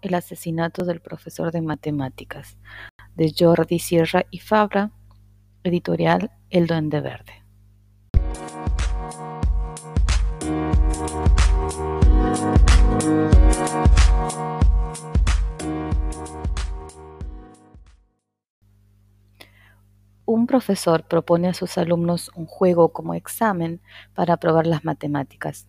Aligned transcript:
El 0.00 0.14
asesinato 0.14 0.84
del 0.84 1.00
profesor 1.00 1.50
de 1.50 1.60
matemáticas, 1.60 2.56
de 3.16 3.34
Jordi 3.36 3.80
Sierra 3.80 4.24
y 4.30 4.38
Fabra, 4.38 4.92
editorial 5.64 6.30
El 6.50 6.68
Duende 6.68 7.00
Verde. 7.00 7.32
Un 20.24 20.46
profesor 20.46 21.08
propone 21.08 21.48
a 21.48 21.54
sus 21.54 21.76
alumnos 21.76 22.30
un 22.36 22.46
juego 22.46 22.92
como 22.92 23.14
examen 23.14 23.80
para 24.14 24.36
probar 24.36 24.66
las 24.66 24.84
matemáticas. 24.84 25.66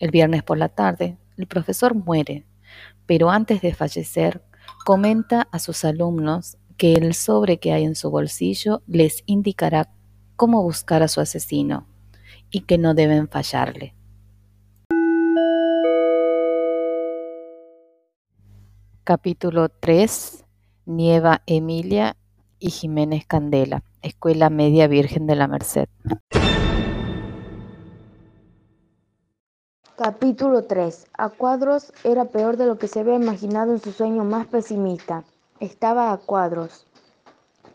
El 0.00 0.10
viernes 0.10 0.42
por 0.42 0.58
la 0.58 0.70
tarde, 0.70 1.18
el 1.36 1.46
profesor 1.46 1.94
muere, 1.94 2.44
pero 3.06 3.30
antes 3.30 3.60
de 3.60 3.74
fallecer, 3.74 4.42
comenta 4.84 5.48
a 5.50 5.58
sus 5.58 5.84
alumnos 5.84 6.56
que 6.76 6.94
el 6.94 7.14
sobre 7.14 7.58
que 7.58 7.72
hay 7.72 7.84
en 7.84 7.94
su 7.94 8.10
bolsillo 8.10 8.82
les 8.86 9.22
indicará 9.26 9.90
cómo 10.36 10.62
buscar 10.62 11.02
a 11.02 11.08
su 11.08 11.20
asesino 11.20 11.86
y 12.50 12.60
que 12.60 12.78
no 12.78 12.94
deben 12.94 13.28
fallarle. 13.28 13.94
Capítulo 19.04 19.68
3. 19.68 20.44
Nieva 20.86 21.42
Emilia 21.46 22.16
y 22.58 22.70
Jiménez 22.70 23.26
Candela, 23.26 23.82
Escuela 24.02 24.50
Media 24.50 24.86
Virgen 24.86 25.26
de 25.26 25.36
la 25.36 25.48
Merced. 25.48 25.88
Capítulo 29.96 30.64
3. 30.64 31.06
A 31.16 31.28
cuadros 31.28 31.92
era 32.02 32.24
peor 32.24 32.56
de 32.56 32.66
lo 32.66 32.78
que 32.78 32.88
se 32.88 33.00
había 33.00 33.14
imaginado 33.14 33.72
en 33.72 33.80
su 33.80 33.92
sueño 33.92 34.24
más 34.24 34.46
pesimista. 34.46 35.22
Estaba 35.60 36.12
a 36.12 36.16
cuadros. 36.16 36.86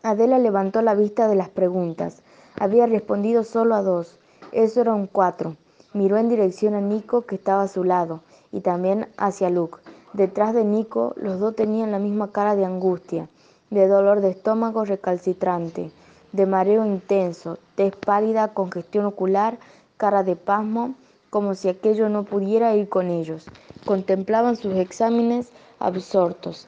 Adela 0.03 0.37
levantó 0.37 0.81
la 0.81 0.95
vista 0.95 1.27
de 1.27 1.35
las 1.35 1.49
preguntas. 1.49 2.21
Había 2.59 2.87
respondido 2.87 3.43
solo 3.43 3.75
a 3.75 3.81
dos. 3.81 4.19
Eso 4.51 4.81
era 4.81 4.93
un 4.93 5.07
cuatro. 5.07 5.55
Miró 5.93 6.17
en 6.17 6.27
dirección 6.27 6.73
a 6.75 6.81
Nico 6.81 7.21
que 7.21 7.35
estaba 7.35 7.63
a 7.63 7.67
su 7.69 7.83
lado 7.83 8.21
y 8.51 8.59
también 8.59 9.07
hacia 9.17 9.49
Luke. 9.49 9.77
Detrás 10.11 10.53
de 10.53 10.65
Nico 10.65 11.13
los 11.15 11.39
dos 11.39 11.55
tenían 11.55 11.91
la 11.91 11.99
misma 11.99 12.31
cara 12.31 12.55
de 12.55 12.65
angustia 12.65 13.29
de 13.69 13.87
dolor 13.87 14.21
de 14.21 14.31
estómago 14.31 14.83
recalcitrante, 14.83 15.91
de 16.31 16.45
mareo 16.45 16.85
intenso, 16.85 17.57
tez 17.75 17.95
pálida, 17.95 18.53
congestión 18.53 19.05
ocular, 19.05 19.57
cara 19.97 20.23
de 20.23 20.35
pasmo, 20.35 20.95
como 21.30 21.55
si 21.55 21.69
aquello 21.69 22.09
no 22.09 22.23
pudiera 22.23 22.75
ir 22.75 22.89
con 22.89 23.09
ellos. 23.09 23.45
Contemplaban 23.85 24.55
sus 24.55 24.75
exámenes 24.75 25.52
absortos, 25.80 26.67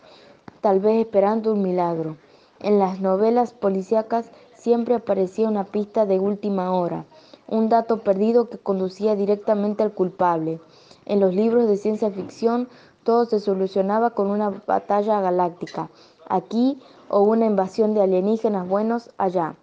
tal 0.62 0.80
vez 0.80 1.06
esperando 1.06 1.53
un 1.53 1.62
milagro. 1.62 2.18
En 2.59 2.80
las 2.80 3.00
novelas 3.00 3.53
policíacas 3.53 4.30
siempre 4.56 4.95
aparecía 4.95 5.48
una 5.48 5.64
pista 5.64 6.06
de 6.06 6.20
última 6.20 6.72
hora, 6.72 7.06
un 7.48 7.70
dato 7.70 8.02
perdido 8.02 8.50
que 8.50 8.58
conducía 8.58 9.16
directamente 9.16 9.84
al 9.84 9.94
culpable. 9.94 10.59
En 11.06 11.20
los 11.20 11.34
libros 11.34 11.68
de 11.68 11.78
ciencia 11.78 12.12
ficción 12.12 12.70
todo 13.03 13.25
se 13.25 13.40
solucionaba 13.40 14.12
con 14.12 14.28
una 14.28 14.50
batalla 14.68 15.20
galáctica, 15.22 15.90
aquí 16.30 16.80
o 17.09 17.22
una 17.22 17.48
invasión 17.48 17.94
de 17.94 18.02
alienígenas 18.02 18.68
buenos 18.68 19.09
allá. 19.18 19.56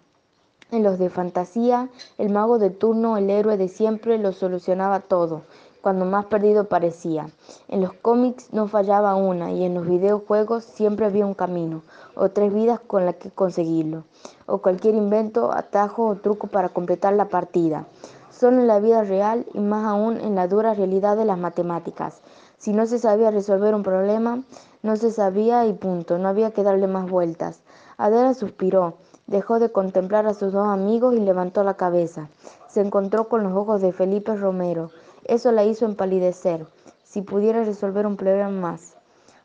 En 0.71 0.83
los 0.83 0.99
de 0.99 1.09
fantasía, 1.09 1.89
el 2.19 2.29
mago 2.29 2.59
de 2.59 2.69
turno, 2.69 3.17
el 3.17 3.31
héroe 3.31 3.57
de 3.57 3.69
siempre, 3.69 4.19
lo 4.19 4.33
solucionaba 4.33 4.99
todo, 4.99 5.41
cuando 5.81 6.05
más 6.05 6.25
perdido 6.25 6.65
parecía. 6.65 7.27
En 7.69 7.81
los 7.81 7.93
cómics 7.93 8.53
no 8.53 8.67
fallaba 8.67 9.15
una 9.15 9.51
y 9.51 9.63
en 9.63 9.73
los 9.73 9.87
videojuegos 9.87 10.63
siempre 10.63 11.07
había 11.07 11.25
un 11.25 11.33
camino, 11.33 11.81
o 12.13 12.29
tres 12.29 12.53
vidas 12.53 12.79
con 12.79 13.07
las 13.07 13.15
que 13.15 13.31
conseguirlo, 13.31 14.03
o 14.45 14.59
cualquier 14.59 14.93
invento, 14.93 15.51
atajo 15.51 16.05
o 16.05 16.15
truco 16.17 16.45
para 16.45 16.69
completar 16.69 17.13
la 17.13 17.29
partida. 17.29 17.87
Solo 18.29 18.61
en 18.61 18.67
la 18.67 18.79
vida 18.79 19.03
real 19.03 19.47
y 19.55 19.59
más 19.59 19.85
aún 19.85 20.21
en 20.21 20.35
la 20.35 20.47
dura 20.47 20.75
realidad 20.75 21.17
de 21.17 21.25
las 21.25 21.39
matemáticas. 21.39 22.21
Si 22.59 22.73
no 22.73 22.85
se 22.85 22.99
sabía 22.99 23.31
resolver 23.31 23.73
un 23.73 23.81
problema, 23.81 24.43
no 24.83 24.97
se 24.97 25.09
sabía 25.11 25.65
y 25.65 25.73
punto, 25.73 26.19
no 26.19 26.27
había 26.29 26.51
que 26.51 26.61
darle 26.61 26.87
más 26.87 27.09
vueltas. 27.09 27.61
Adela 27.97 28.33
suspiró, 28.33 28.95
dejó 29.29 29.59
de 29.59 29.71
contemplar 29.71 30.25
a 30.25 30.33
sus 30.33 30.51
dos 30.51 30.67
amigos 30.67 31.15
y 31.15 31.19
levantó 31.19 31.63
la 31.63 31.75
cabeza. 31.75 32.29
Se 32.67 32.81
encontró 32.81 33.29
con 33.29 33.43
los 33.43 33.53
ojos 33.53 33.79
de 33.79 33.93
Felipe 33.93 34.35
Romero. 34.35 34.89
Eso 35.23 35.51
la 35.51 35.63
hizo 35.63 35.85
empalidecer. 35.85 36.65
Si 37.03 37.21
pudiera 37.21 37.63
resolver 37.63 38.07
un 38.07 38.17
problema 38.17 38.49
más. 38.49 38.95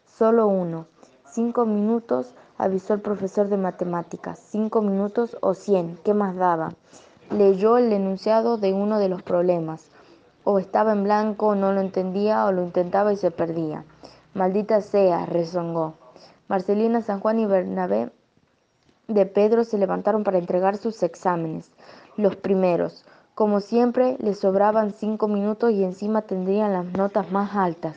Solo 0.06 0.46
uno. 0.46 0.86
Cinco 1.30 1.66
minutos, 1.66 2.34
avisó 2.56 2.94
el 2.94 3.00
profesor 3.00 3.48
de 3.48 3.58
matemáticas. 3.58 4.38
Cinco 4.38 4.80
minutos 4.80 5.36
o 5.42 5.52
cien, 5.52 5.98
¿qué 6.02 6.14
más 6.14 6.34
daba? 6.36 6.72
Leyó 7.30 7.76
el 7.76 7.92
enunciado 7.92 8.56
de 8.56 8.72
uno 8.72 8.98
de 8.98 9.10
los 9.10 9.22
problemas. 9.22 9.90
O 10.44 10.58
estaba 10.58 10.92
en 10.92 11.04
blanco, 11.04 11.48
o 11.48 11.54
no 11.54 11.72
lo 11.72 11.80
entendía, 11.80 12.46
o 12.46 12.52
lo 12.52 12.62
intentaba 12.62 13.12
y 13.12 13.16
se 13.16 13.30
perdía. 13.30 13.84
Maldita 14.32 14.80
sea, 14.80 15.26
rezongó. 15.26 15.94
Marcelina, 16.48 17.02
San 17.02 17.20
Juan 17.20 17.38
y 17.38 17.46
Bernabé 17.46 18.10
de 19.08 19.26
Pedro 19.26 19.64
se 19.64 19.78
levantaron 19.78 20.24
para 20.24 20.38
entregar 20.38 20.76
sus 20.76 21.02
exámenes, 21.02 21.70
los 22.16 22.36
primeros. 22.36 23.04
Como 23.34 23.60
siempre, 23.60 24.16
les 24.20 24.38
sobraban 24.38 24.92
cinco 24.92 25.28
minutos 25.28 25.72
y 25.72 25.84
encima 25.84 26.22
tendrían 26.22 26.72
las 26.72 26.86
notas 26.86 27.30
más 27.32 27.54
altas. 27.56 27.96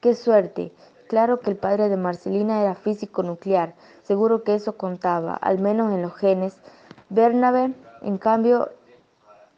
¡Qué 0.00 0.14
suerte! 0.14 0.72
Claro 1.08 1.40
que 1.40 1.50
el 1.50 1.56
padre 1.56 1.88
de 1.88 1.96
Marcelina 1.96 2.62
era 2.62 2.74
físico 2.74 3.22
nuclear, 3.22 3.74
seguro 4.02 4.42
que 4.42 4.54
eso 4.54 4.76
contaba, 4.76 5.34
al 5.34 5.58
menos 5.58 5.92
en 5.92 6.02
los 6.02 6.14
genes. 6.14 6.58
Bernabé, 7.10 7.72
en 8.02 8.18
cambio, 8.18 8.70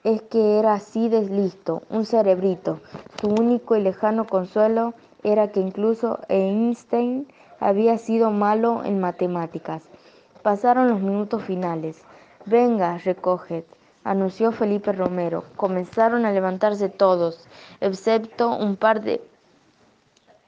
es 0.04 0.22
que 0.22 0.58
era 0.58 0.74
así 0.74 1.08
de 1.08 1.22
listo, 1.22 1.82
un 1.90 2.04
cerebrito. 2.04 2.80
Su 3.20 3.28
único 3.28 3.76
y 3.76 3.82
lejano 3.82 4.26
consuelo 4.26 4.94
era 5.22 5.48
que 5.48 5.60
incluso 5.60 6.20
Einstein 6.28 7.28
había 7.60 7.98
sido 7.98 8.30
malo 8.30 8.84
en 8.84 9.00
matemáticas. 9.00 9.82
Pasaron 10.48 10.88
los 10.88 11.02
minutos 11.02 11.42
finales. 11.42 12.00
Venga, 12.46 12.96
recoged, 12.96 13.64
anunció 14.02 14.50
Felipe 14.50 14.92
Romero. 14.92 15.44
Comenzaron 15.56 16.24
a 16.24 16.32
levantarse 16.32 16.88
todos, 16.88 17.46
excepto 17.82 18.56
un 18.56 18.76
par 18.76 19.02
de 19.02 19.20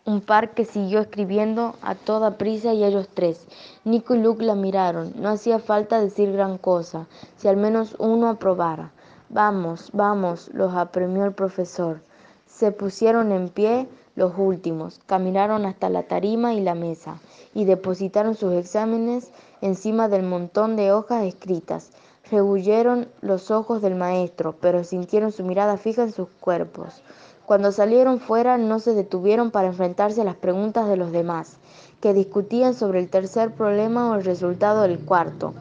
un 0.07 0.23
par 0.23 0.55
que 0.55 0.65
siguió 0.65 1.01
escribiendo 1.01 1.75
a 1.83 1.95
toda 1.97 2.39
prisa 2.39 2.73
y 2.73 2.83
ellos 2.83 3.11
tres. 3.13 3.47
Nico 3.85 4.15
y 4.15 4.23
Luke 4.23 4.43
la 4.43 4.55
miraron. 4.55 5.13
No 5.17 5.29
hacía 5.29 5.59
falta 5.59 6.01
decir 6.01 6.33
gran 6.33 6.57
cosa, 6.57 7.07
si 7.37 7.49
al 7.49 7.59
menos 7.59 7.95
uno 7.99 8.31
aprobara. 8.31 8.93
Vamos, 9.29 9.91
vamos, 9.93 10.49
los 10.55 10.73
apremió 10.73 11.27
el 11.27 11.35
profesor. 11.35 12.01
Se 12.47 12.73
pusieron 12.73 13.33
en 13.33 13.51
pie 13.51 13.87
los 14.17 14.33
últimos, 14.37 15.01
caminaron 15.07 15.67
hasta 15.67 15.89
la 15.89 16.03
tarima 16.03 16.55
y 16.55 16.61
la 16.61 16.75
mesa 16.75 17.21
y 17.55 17.65
depositaron 17.65 18.35
sus 18.35 18.55
exámenes 18.55 19.31
encima 19.61 20.09
del 20.09 20.23
montón 20.23 20.77
de 20.77 20.93
hojas 20.93 21.25
escritas. 21.25 21.91
Rebuyeron 22.31 23.09
los 23.21 23.51
ojos 23.51 23.83
del 23.83 23.95
maestro, 23.95 24.55
pero 24.61 24.85
sintieron 24.85 25.33
su 25.33 25.45
mirada 25.45 25.77
fija 25.77 26.03
en 26.03 26.13
sus 26.13 26.29
cuerpos. 26.41 27.03
Cuando 27.47 27.73
salieron 27.73 28.21
fuera 28.21 28.59
no 28.59 28.79
se 28.79 28.95
detuvieron 28.95 29.51
para 29.51 29.69
enfrentarse 29.69 30.21
a 30.21 30.25
las 30.25 30.37
preguntas 30.37 30.89
de 30.89 30.97
los 30.97 31.11
demás, 31.11 31.57
que 32.01 32.15
discutían 32.15 32.75
sobre 32.75 33.01
el 33.01 33.11
tercer 33.11 33.53
problema 33.53 34.11
o 34.11 34.15
el 34.15 34.25
resultado 34.25 34.83
del 34.83 35.01
cuarto 35.01 35.55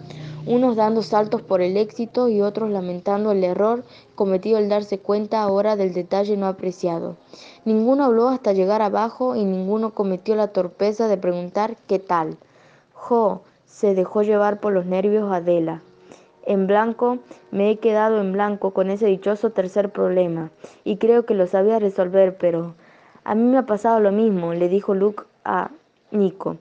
unos 0.50 0.76
dando 0.76 1.04
saltos 1.04 1.44
por 1.44 1.62
el 1.62 1.78
éxito 1.78 2.28
y 2.28 2.42
otros 2.42 2.72
lamentando 2.72 3.32
el 3.32 3.44
error 3.44 3.84
cometido 4.16 4.58
al 4.58 4.68
darse 4.68 4.98
cuenta 4.98 5.44
ahora 5.44 5.76
del 5.76 5.94
detalle 5.94 6.38
no 6.38 6.48
apreciado. 6.48 7.18
Ninguno 7.66 8.06
habló 8.06 8.30
hasta 8.30 8.54
llegar 8.54 8.82
abajo 8.82 9.36
y 9.36 9.46
ninguno 9.46 9.94
cometió 9.94 10.36
la 10.36 10.48
torpeza 10.48 11.08
de 11.08 11.18
preguntar 11.18 11.78
qué 11.88 12.00
tal. 12.00 12.38
Jo 12.94 13.42
se 13.68 13.94
dejó 13.94 14.24
llevar 14.24 14.60
por 14.60 14.74
los 14.74 14.88
nervios 14.88 15.32
Adela. 15.32 15.84
En 16.48 16.66
blanco, 16.66 17.20
me 17.52 17.70
he 17.70 17.78
quedado 17.78 18.20
en 18.20 18.32
blanco 18.34 18.72
con 18.72 18.90
ese 18.90 19.06
dichoso 19.06 19.52
tercer 19.52 19.92
problema, 19.92 20.50
y 20.84 20.98
creo 20.98 21.28
que 21.28 21.36
lo 21.36 21.46
sabía 21.46 21.78
resolver, 21.78 22.38
pero 22.38 22.74
a 23.24 23.36
mí 23.36 23.44
me 23.44 23.60
ha 23.60 23.68
pasado 23.68 24.00
lo 24.00 24.12
mismo, 24.12 24.56
le 24.56 24.68
dijo 24.68 24.96
Luke 24.96 25.26
a 25.46 25.70
Nico. 26.10 26.58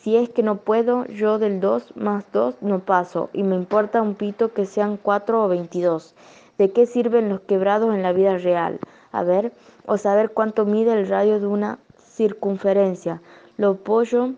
Si 0.00 0.16
es 0.16 0.30
que 0.30 0.42
no 0.42 0.56
puedo, 0.56 1.04
yo 1.08 1.38
del 1.38 1.60
2 1.60 1.94
más 1.94 2.24
2 2.32 2.62
no 2.62 2.78
paso, 2.78 3.28
y 3.34 3.42
me 3.42 3.54
importa 3.54 4.00
un 4.00 4.14
pito 4.14 4.54
que 4.54 4.64
sean 4.64 4.96
4 4.96 5.44
o 5.44 5.48
22. 5.48 6.14
¿De 6.56 6.72
qué 6.72 6.86
sirven 6.86 7.28
los 7.28 7.40
quebrados 7.40 7.94
en 7.94 8.02
la 8.02 8.14
vida 8.14 8.38
real? 8.38 8.80
A 9.12 9.24
ver, 9.24 9.52
o 9.84 9.98
saber 9.98 10.30
cuánto 10.30 10.64
mide 10.64 10.94
el 10.94 11.06
radio 11.06 11.38
de 11.38 11.46
una 11.46 11.80
circunferencia. 11.98 13.20
Lo 13.58 13.76
pollo 13.76 14.32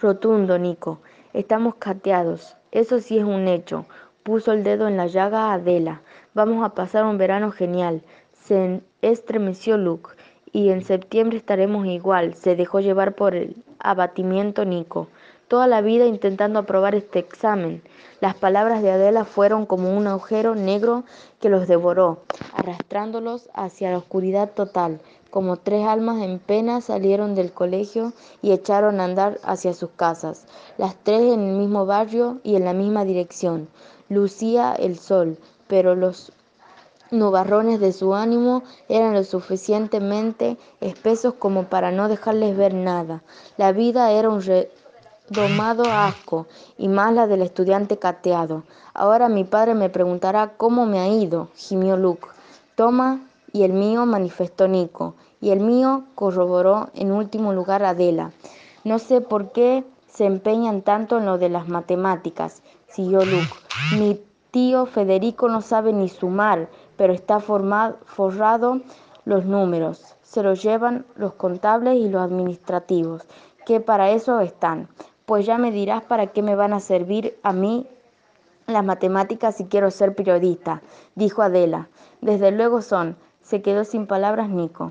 rotundo, 0.00 0.58
Nico. 0.58 0.98
Estamos 1.34 1.76
cateados. 1.76 2.56
Eso 2.72 2.98
sí 2.98 3.16
es 3.16 3.24
un 3.24 3.46
hecho. 3.46 3.86
Puso 4.24 4.50
el 4.50 4.64
dedo 4.64 4.88
en 4.88 4.96
la 4.96 5.06
llaga 5.06 5.50
a 5.50 5.54
Adela. 5.54 6.02
Vamos 6.34 6.64
a 6.64 6.74
pasar 6.74 7.04
un 7.04 7.16
verano 7.16 7.52
genial. 7.52 8.02
Se 8.32 8.80
estremeció 9.02 9.78
Luke 9.78 10.16
y 10.50 10.70
en 10.70 10.82
septiembre 10.82 11.38
estaremos 11.38 11.86
igual, 11.86 12.34
se 12.34 12.56
dejó 12.56 12.80
llevar 12.80 13.14
por 13.14 13.34
el 13.34 13.56
abatimiento 13.84 14.64
Nico. 14.64 15.06
Toda 15.46 15.66
la 15.68 15.82
vida 15.82 16.06
intentando 16.06 16.58
aprobar 16.58 16.94
este 16.94 17.18
examen. 17.20 17.82
Las 18.20 18.34
palabras 18.34 18.82
de 18.82 18.90
Adela 18.90 19.24
fueron 19.24 19.66
como 19.66 19.96
un 19.96 20.06
agujero 20.06 20.54
negro 20.54 21.04
que 21.38 21.50
los 21.50 21.68
devoró, 21.68 22.22
arrastrándolos 22.54 23.50
hacia 23.54 23.90
la 23.90 23.98
oscuridad 23.98 24.50
total. 24.50 25.00
Como 25.30 25.58
tres 25.58 25.86
almas 25.86 26.22
en 26.22 26.38
pena 26.38 26.80
salieron 26.80 27.34
del 27.34 27.52
colegio 27.52 28.12
y 28.40 28.52
echaron 28.52 29.00
a 29.00 29.04
andar 29.04 29.38
hacia 29.44 29.74
sus 29.74 29.90
casas, 29.90 30.46
las 30.78 30.96
tres 30.96 31.22
en 31.22 31.40
el 31.40 31.56
mismo 31.56 31.86
barrio 31.86 32.40
y 32.42 32.56
en 32.56 32.64
la 32.64 32.72
misma 32.72 33.04
dirección. 33.04 33.68
Lucía 34.08 34.74
el 34.74 34.98
sol, 34.98 35.36
pero 35.66 35.94
los 35.94 36.32
nubarrones 37.10 37.80
de 37.80 37.92
su 37.92 38.14
ánimo 38.14 38.62
eran 38.88 39.14
lo 39.14 39.24
suficientemente 39.24 40.56
espesos 40.80 41.34
como 41.34 41.64
para 41.64 41.90
no 41.90 42.08
dejarles 42.08 42.56
ver 42.56 42.74
nada. 42.74 43.22
La 43.56 43.72
vida 43.72 44.10
era 44.10 44.28
un 44.30 44.42
redomado 44.42 45.84
asco 45.84 46.46
y 46.78 46.88
más 46.88 47.12
la 47.12 47.26
del 47.26 47.42
estudiante 47.42 47.98
cateado. 47.98 48.64
Ahora 48.94 49.28
mi 49.28 49.44
padre 49.44 49.74
me 49.74 49.88
preguntará 49.88 50.54
cómo 50.56 50.86
me 50.86 51.00
ha 51.00 51.08
ido, 51.08 51.48
gimió 51.54 51.96
Luke. 51.96 52.28
Toma 52.74 53.20
y 53.52 53.62
el 53.62 53.72
mío 53.72 54.04
manifestó 54.04 54.66
Nico, 54.66 55.14
y 55.40 55.50
el 55.50 55.60
mío 55.60 56.04
corroboró 56.16 56.90
en 56.94 57.12
último 57.12 57.52
lugar 57.52 57.84
Adela. 57.84 58.32
No 58.82 58.98
sé 58.98 59.20
por 59.20 59.52
qué 59.52 59.84
se 60.12 60.24
empeñan 60.24 60.82
tanto 60.82 61.18
en 61.18 61.26
lo 61.26 61.38
de 61.38 61.48
las 61.48 61.68
matemáticas, 61.68 62.62
siguió 62.88 63.24
Luke. 63.24 63.48
Mi 63.96 64.20
tío 64.50 64.86
Federico 64.86 65.48
no 65.48 65.60
sabe 65.60 65.92
ni 65.92 66.08
sumar, 66.08 66.68
pero 66.96 67.12
está 67.12 67.40
forrado 67.40 68.80
los 69.24 69.44
números. 69.44 70.16
Se 70.22 70.42
los 70.42 70.62
llevan 70.62 71.06
los 71.16 71.34
contables 71.34 71.96
y 71.96 72.08
los 72.08 72.22
administrativos, 72.22 73.22
que 73.66 73.80
para 73.80 74.10
eso 74.10 74.40
están. 74.40 74.88
Pues 75.26 75.46
ya 75.46 75.58
me 75.58 75.70
dirás 75.70 76.04
para 76.04 76.28
qué 76.28 76.42
me 76.42 76.56
van 76.56 76.72
a 76.72 76.80
servir 76.80 77.38
a 77.42 77.52
mí 77.52 77.86
las 78.66 78.84
matemáticas 78.84 79.56
si 79.56 79.66
quiero 79.66 79.90
ser 79.90 80.14
periodista, 80.14 80.82
dijo 81.14 81.42
Adela. 81.42 81.88
Desde 82.20 82.50
luego 82.50 82.80
son. 82.80 83.16
Se 83.42 83.60
quedó 83.60 83.84
sin 83.84 84.06
palabras 84.06 84.48
Nico. 84.48 84.90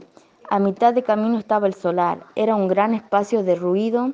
A 0.49 0.59
mitad 0.59 0.93
de 0.93 1.01
camino 1.01 1.39
estaba 1.39 1.65
el 1.65 1.73
solar. 1.73 2.25
Era 2.35 2.55
un 2.55 2.67
gran 2.67 2.93
espacio 2.93 3.43
de 3.43 3.55
ruido 3.55 4.13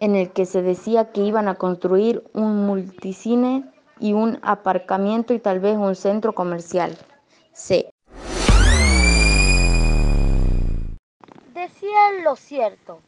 en 0.00 0.16
el 0.16 0.30
que 0.30 0.46
se 0.46 0.62
decía 0.62 1.12
que 1.12 1.22
iban 1.22 1.48
a 1.48 1.54
construir 1.54 2.24
un 2.32 2.66
multicine 2.66 3.64
y 4.00 4.12
un 4.12 4.38
aparcamiento 4.42 5.34
y 5.34 5.38
tal 5.38 5.60
vez 5.60 5.76
un 5.76 5.94
centro 5.94 6.34
comercial. 6.34 6.96
C. 7.52 7.90
Decía 11.52 12.12
lo 12.22 12.36
cierto, 12.36 13.00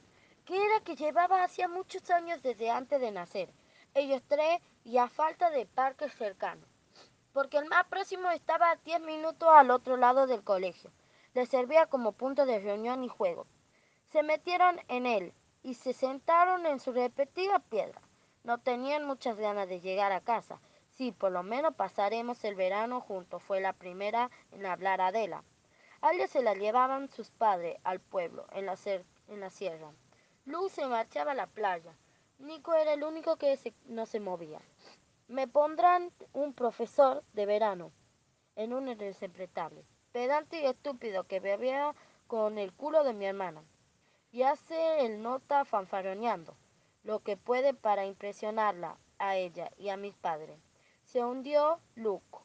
que 0.44 0.56
era 0.56 0.80
que 0.84 0.96
llevaba 0.96 1.44
hacía 1.44 1.68
muchos 1.68 2.10
años 2.10 2.42
desde 2.42 2.70
antes 2.70 3.00
de 3.00 3.12
nacer, 3.12 3.48
ellos 3.94 4.22
tres 4.26 4.60
y 4.84 4.98
a 4.98 5.08
falta 5.08 5.50
de 5.50 5.66
parques 5.66 6.12
cercanos, 6.14 6.64
porque 7.32 7.58
el 7.58 7.66
más 7.66 7.86
próximo 7.86 8.30
estaba 8.30 8.70
a 8.70 8.76
10 8.76 9.00
minutos 9.02 9.48
al 9.52 9.70
otro 9.70 9.96
lado 9.96 10.26
del 10.26 10.42
colegio. 10.42 10.90
Le 11.34 11.46
servía 11.46 11.86
como 11.86 12.12
punto 12.12 12.46
de 12.46 12.58
reunión 12.58 13.04
y 13.04 13.08
juego. 13.08 13.46
Se 14.12 14.22
metieron 14.22 14.80
en 14.88 15.06
él 15.06 15.32
y 15.62 15.74
se 15.74 15.92
sentaron 15.92 16.66
en 16.66 16.80
su 16.80 16.92
respectiva 16.92 17.60
piedra. 17.60 18.00
No 18.42 18.58
tenían 18.58 19.04
muchas 19.04 19.36
ganas 19.36 19.68
de 19.68 19.80
llegar 19.80 20.10
a 20.12 20.20
casa, 20.20 20.60
Sí, 21.00 21.12
por 21.12 21.32
lo 21.32 21.42
menos 21.42 21.76
pasaremos 21.76 22.44
el 22.44 22.56
verano 22.56 23.00
juntos, 23.00 23.42
fue 23.42 23.62
la 23.62 23.72
primera 23.72 24.30
en 24.52 24.66
hablar 24.66 25.00
Adela. 25.00 25.44
A 26.02 26.12
se 26.26 26.42
la 26.42 26.52
llevaban 26.52 27.08
sus 27.08 27.30
padres 27.30 27.78
al 27.84 28.00
pueblo, 28.00 28.44
en 28.52 28.66
la, 28.66 28.76
en 29.28 29.40
la 29.40 29.48
sierra. 29.48 29.92
Luz 30.44 30.72
se 30.72 30.86
marchaba 30.86 31.32
a 31.32 31.34
la 31.34 31.46
playa. 31.46 31.96
Nico 32.38 32.74
era 32.74 32.92
el 32.92 33.02
único 33.02 33.36
que 33.36 33.58
no 33.86 34.04
se 34.04 34.20
movía. 34.20 34.60
Me 35.26 35.48
pondrán 35.48 36.12
un 36.34 36.52
profesor 36.52 37.24
de 37.32 37.46
verano 37.46 37.92
en 38.54 38.74
un 38.74 38.86
irrespetable, 38.88 39.86
pedante 40.12 40.60
y 40.60 40.66
estúpido 40.66 41.24
que 41.24 41.40
bebía 41.40 41.94
con 42.26 42.58
el 42.58 42.74
culo 42.74 43.04
de 43.04 43.14
mi 43.14 43.24
hermana 43.24 43.64
y 44.32 44.42
hace 44.42 45.06
el 45.06 45.22
nota 45.22 45.64
fanfaroneando 45.64 46.58
lo 47.04 47.20
que 47.20 47.38
puede 47.38 47.72
para 47.72 48.04
impresionarla 48.04 48.98
a 49.18 49.36
ella 49.36 49.70
y 49.78 49.88
a 49.88 49.96
mis 49.96 50.14
padres. 50.14 50.60
Se 51.10 51.24
hundió 51.24 51.80
Luke. 51.96 52.38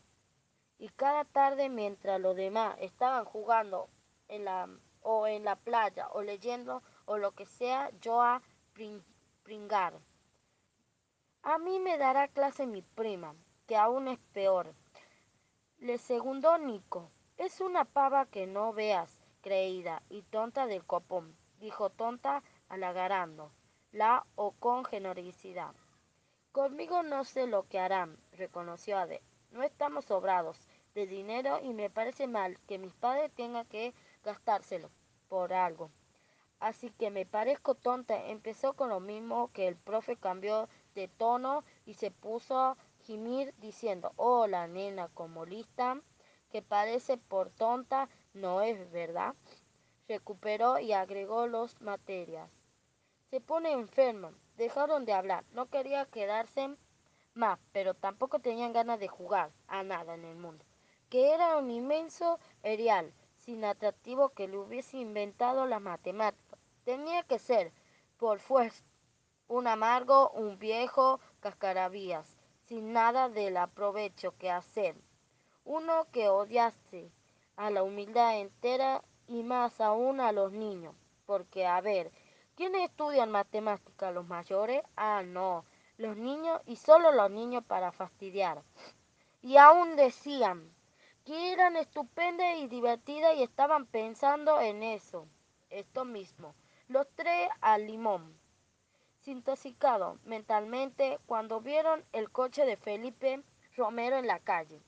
Y 0.79 0.89
cada 0.89 1.23
tarde 1.23 1.69
mientras 1.69 2.19
los 2.19 2.35
demás 2.35 2.75
estaban 2.79 3.23
jugando 3.23 3.91
en 4.27 4.44
la, 4.44 4.67
o 5.01 5.27
en 5.27 5.45
la 5.45 5.56
playa 5.56 6.07
o 6.13 6.23
leyendo 6.23 6.81
o 7.06 7.19
lo 7.19 7.33
que 7.33 7.45
sea, 7.45 7.91
yo 8.01 8.23
a 8.23 8.41
pringar. 9.44 10.00
A 11.44 11.59
mí 11.59 11.77
me 11.77 12.00
dará 12.00 12.27
clase 12.27 12.65
mi 12.65 12.81
prima, 12.81 13.35
que 13.67 13.77
aún 13.77 14.07
es 14.07 14.17
peor. 14.33 14.73
Le 15.77 16.00
segundó 16.00 16.57
Nico. 16.57 17.12
Es 17.38 17.62
una 17.62 17.85
pava 17.85 18.25
que 18.25 18.47
no 18.47 18.73
veas, 18.73 19.15
creída 19.41 20.01
y 20.09 20.23
tonta 20.23 20.65
del 20.65 20.83
copón, 20.83 21.38
dijo 21.59 21.91
tonta 21.91 22.41
halagarando 22.67 23.51
la 23.91 24.25
o 24.33 24.53
con 24.53 24.85
generosidad. 24.85 25.75
Conmigo 26.56 27.04
no 27.04 27.25
sé 27.25 27.48
lo 27.48 27.68
que 27.68 27.80
harán, 27.80 28.18
reconoció 28.31 28.98
Ade. 28.98 29.22
No 29.52 29.62
estamos 29.62 30.06
sobrados 30.06 30.57
de 30.94 31.06
dinero 31.06 31.60
y 31.62 31.74
me 31.74 31.90
parece 31.90 32.28
mal 32.28 32.57
que 32.66 32.78
mis 32.78 32.94
padres 32.94 33.30
tengan 33.34 33.66
que 33.66 33.94
gastárselo 34.24 34.90
por 35.28 35.52
algo. 35.52 35.92
Así 36.62 36.92
que 36.92 37.12
me 37.12 37.25
parezco 37.25 37.75
tonta. 37.75 38.28
Empezó 38.28 38.72
con 38.72 38.88
lo 38.88 39.02
mismo 39.02 39.52
que 39.52 39.68
el 39.68 39.75
profe 39.75 40.16
cambió 40.16 40.69
de 40.94 41.10
tono 41.10 41.66
y 41.86 41.96
se 41.96 42.10
puso 42.10 42.58
a 42.58 42.78
gimir 43.01 43.54
diciendo, 43.58 44.13
hola 44.16 44.66
nena, 44.69 45.10
como 45.10 45.46
lista, 45.46 46.00
que 46.54 46.62
parece 46.62 47.18
por 47.18 47.50
tonta, 47.50 48.08
no 48.34 48.62
es 48.62 48.90
verdad. 48.94 49.36
Recuperó 50.08 50.80
y 50.80 50.94
agregó 50.94 51.48
los 51.48 51.81
materias. 51.81 52.50
Se 53.36 53.42
pone 53.42 53.74
enfermo, 53.74 54.32
Dejaron 54.56 55.04
de 55.04 55.12
hablar. 55.12 55.44
No 55.51 55.65
quería 55.65 56.06
quedarse 56.06 56.74
más, 57.34 57.60
pero 57.74 57.94
tampoco 57.94 58.39
tenían 58.39 58.72
ganas 58.72 58.98
de 58.98 59.10
jugar 59.10 59.51
a 59.68 59.84
nada 59.84 60.13
en 60.13 60.24
el 60.24 60.38
mundo. 60.38 60.63
Que 61.10 61.34
era 61.34 61.58
un 61.58 61.70
inmenso 61.70 62.39
erial, 62.63 63.13
sin 63.39 63.65
atractivo 63.65 64.30
que 64.30 64.48
le 64.48 64.58
hubiese 64.58 65.00
inventado 65.00 65.65
las 65.65 65.82
matemáticas. 65.82 66.58
Tenía 66.86 67.24
que 67.24 67.38
ser, 67.38 67.74
por 68.15 68.39
fuerza, 68.39 68.86
un 69.50 69.68
amargo, 69.68 70.30
un 70.30 70.58
viejo 70.58 71.20
cascarabías, 71.42 72.38
sin 72.63 72.94
nada 72.94 73.27
del 73.27 73.58
aprovecho 73.58 74.34
que 74.38 74.50
hacer. 74.50 74.96
Uno 75.65 76.08
que 76.13 76.30
odiase 76.30 77.12
a 77.58 77.70
la 77.70 77.84
humildad 77.84 78.39
entera 78.39 79.04
y 79.27 79.44
más 79.44 79.82
aún 79.82 80.22
a 80.22 80.32
los 80.32 80.54
niños. 80.54 80.96
Porque, 81.25 81.65
a 81.65 81.82
ver, 81.82 82.12
¿Quiénes 82.55 82.89
estudian 82.89 83.31
matemáticas? 83.31 84.13
¿Los 84.13 84.25
mayores? 84.27 84.81
Ah, 84.95 85.24
no, 85.25 85.65
los 85.97 86.15
niños 86.15 86.62
y 86.65 86.77
solo 86.77 87.12
los 87.12 87.29
niños 87.29 87.65
para 87.65 87.91
fastidiar. 87.91 88.63
Y 89.41 89.57
aún 89.57 89.97
decían 89.97 90.74
que 91.25 91.51
eran 91.51 91.75
estupendas 91.75 92.57
y 92.59 92.69
divertidas 92.69 93.35
y 93.35 93.43
estaban 93.43 93.85
pensando 93.85 94.62
en 94.62 94.83
eso, 94.83 95.27
esto 95.69 96.05
mismo, 96.05 96.55
los 96.88 97.05
tres 97.15 97.50
al 97.59 97.88
limón. 97.88 98.39
Sintoxicados 99.19 100.24
mentalmente 100.24 101.19
cuando 101.25 101.59
vieron 101.59 102.05
el 102.13 102.31
coche 102.31 102.65
de 102.65 102.77
Felipe 102.77 103.43
Romero 103.75 104.17
en 104.17 104.27
la 104.27 104.39
calle, 104.39 104.81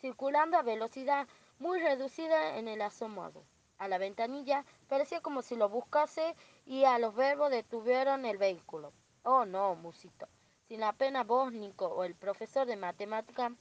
circulando 0.00 0.56
a 0.56 0.62
velocidad 0.62 1.26
muy 1.58 1.80
reducida 1.80 2.58
en 2.58 2.68
el 2.68 2.80
asomado 2.80 3.42
a 3.78 3.88
la 3.88 3.98
ventanilla, 3.98 4.64
parecía 4.88 5.20
como 5.20 5.42
si 5.42 5.56
lo 5.56 5.68
buscase 5.68 6.34
y 6.66 6.84
a 6.84 6.98
los 6.98 7.14
verbos 7.14 7.50
detuvieron 7.50 8.24
el 8.24 8.36
vehículo. 8.36 8.92
Oh, 9.22 9.44
no, 9.44 9.74
musito. 9.74 10.28
Sin 10.66 10.80
la 10.80 10.92
pena 10.92 11.24
bósnico 11.24 11.86
o 11.86 12.04
el 12.04 12.14
profesor 12.14 12.66
de 12.66 12.76
matemática 12.76 13.52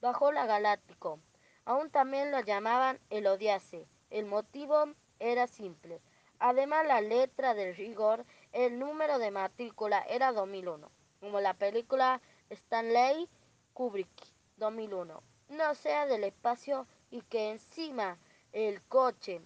bajó 0.00 0.32
la 0.32 0.46
galáctico. 0.46 1.20
Aún 1.64 1.90
también 1.90 2.30
lo 2.32 2.40
llamaban 2.40 2.98
el 3.10 3.26
odiase. 3.26 3.86
El 4.10 4.26
motivo 4.26 4.94
era 5.18 5.46
simple. 5.46 6.00
Además, 6.38 6.86
la 6.86 7.00
letra 7.00 7.54
del 7.54 7.76
rigor, 7.76 8.24
el 8.52 8.78
número 8.78 9.18
de 9.18 9.30
matrícula 9.30 10.00
era 10.08 10.32
2001, 10.32 10.90
como 11.20 11.40
la 11.40 11.54
película 11.54 12.20
Stanley 12.48 13.28
Kubrick 13.74 14.08
2001. 14.56 15.22
No 15.48 15.74
sea 15.74 16.06
del 16.06 16.24
espacio 16.24 16.86
y 17.10 17.22
que 17.22 17.50
encima 17.50 18.18
el 18.52 18.82
coche 18.82 19.42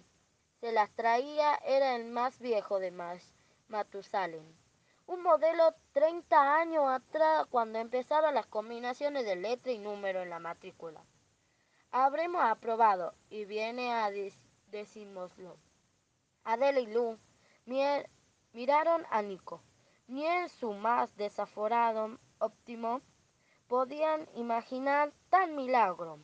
se 0.63 0.71
las 0.71 0.89
traía 0.91 1.55
era 1.65 1.93
el 1.97 2.05
más 2.05 2.39
viejo 2.39 2.79
de 2.79 2.89
Matusalem. 3.67 4.45
Un 5.07 5.21
modelo 5.21 5.75
30 5.91 6.55
años 6.55 6.85
atrás 6.87 7.47
cuando 7.49 7.79
empezaban 7.79 8.35
las 8.35 8.45
combinaciones 8.45 9.25
de 9.25 9.35
letra 9.35 9.73
y 9.73 9.77
número 9.77 10.21
en 10.21 10.29
la 10.29 10.39
matrícula. 10.39 11.03
Habremos 11.91 12.41
aprobado 12.45 13.13
y 13.29 13.43
viene 13.43 13.91
a 13.91 14.09
decirnoslo. 14.67 15.57
Adela 16.45 16.79
y 16.79 16.85
Lu 16.85 17.19
miraron 18.53 19.05
a 19.09 19.21
Nico. 19.21 19.61
Ni 20.07 20.25
en 20.25 20.47
su 20.47 20.71
más 20.71 21.13
desaforado 21.17 22.19
óptimo 22.39 23.01
podían 23.67 24.29
imaginar 24.35 25.11
tan 25.29 25.57
milagro, 25.57 26.19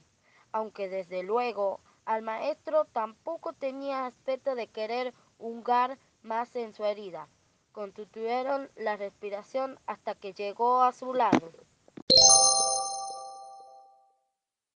aunque 0.54 0.88
desde 0.88 1.24
luego 1.24 1.82
al 2.10 2.24
maestro 2.24 2.86
tampoco 2.86 3.54
tenía 3.54 4.08
aspecto 4.08 4.56
de 4.56 4.66
querer 4.66 5.14
hungar 5.38 6.00
más 6.24 6.56
en 6.56 6.74
su 6.74 6.84
herida. 6.84 7.28
Contuvieron 7.72 8.72
la 8.76 8.98
respiración 8.98 9.80
hasta 9.86 10.16
que 10.16 10.34
llegó 10.34 10.82
a 10.82 10.92
su 10.92 11.14
lado. 11.14 11.52